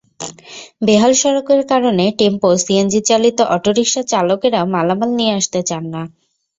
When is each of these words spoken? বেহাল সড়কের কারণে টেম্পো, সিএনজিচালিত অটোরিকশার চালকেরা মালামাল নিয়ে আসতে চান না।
বেহাল 0.81 1.11
সড়কের 1.21 1.61
কারণে 1.71 2.05
টেম্পো, 2.19 2.49
সিএনজিচালিত 2.63 3.39
অটোরিকশার 3.55 4.05
চালকেরা 4.11 4.59
মালামাল 4.73 5.09
নিয়ে 5.17 5.33
আসতে 5.39 5.59
চান 5.69 5.83
না। 5.93 6.01